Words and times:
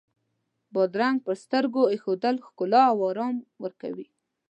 بادرنګ 0.73 1.17
پر 1.25 1.35
سترګو 1.43 1.83
ایښودل 1.91 2.35
ښکلا 2.47 2.81
او 2.91 2.97
آرام 3.09 3.35
ورکوي. 3.63 4.07